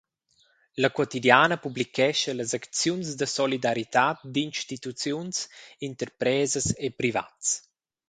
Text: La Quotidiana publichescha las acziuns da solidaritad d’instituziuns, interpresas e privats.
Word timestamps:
La 0.83 0.89
Quotidiana 0.89 1.57
publichescha 1.65 2.33
las 2.39 2.51
acziuns 2.59 3.07
da 3.19 3.27
solidaritad 3.39 4.17
d’instituziuns, 4.33 5.37
interpresas 5.89 6.65
e 6.85 6.87
privats. 6.99 7.47